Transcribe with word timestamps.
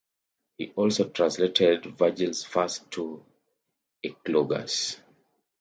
He 0.57 0.71
also 0.71 1.09
translated 1.09 1.85
Virgil's 1.95 2.43
first 2.43 2.89
two 2.89 3.23
Eclogues. 4.01 4.99